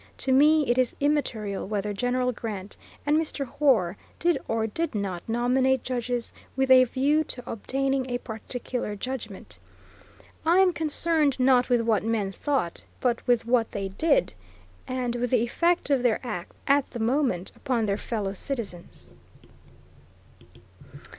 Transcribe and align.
To 0.17 0.31
me 0.31 0.67
it 0.67 0.79
is 0.79 0.95
immaterial 0.99 1.67
whether 1.67 1.93
General 1.93 2.31
Grant 2.31 2.75
and 3.05 3.15
Mr. 3.17 3.45
Hoar 3.45 3.97
did 4.17 4.39
or 4.47 4.65
did 4.65 4.95
not 4.95 5.21
nominate 5.27 5.83
judges 5.83 6.33
with 6.55 6.71
a 6.71 6.85
view 6.85 7.23
to 7.25 7.47
obtaining 7.47 8.09
a 8.09 8.17
particular 8.17 8.95
judgment. 8.95 9.59
I 10.43 10.57
am 10.57 10.73
concerned 10.73 11.39
not 11.39 11.69
with 11.69 11.81
what 11.81 12.01
men 12.03 12.31
thought, 12.31 12.83
but 12.99 13.19
with 13.27 13.45
what 13.45 13.73
they 13.73 13.89
did, 13.89 14.33
and 14.87 15.15
with 15.17 15.29
the 15.29 15.43
effect 15.43 15.91
of 15.91 16.01
their 16.01 16.19
acts 16.23 16.59
at 16.65 16.89
the 16.89 16.99
moment, 16.99 17.51
upon 17.55 17.85
their 17.85 17.99
fellow 17.99 18.33
citizens. 18.33 19.13